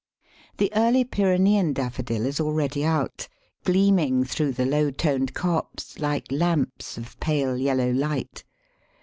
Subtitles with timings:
[0.57, 3.27] The early Pyrenean Daffodil is already out,
[3.63, 8.43] gleaming through the low toned copse like lamps of pale yellow light.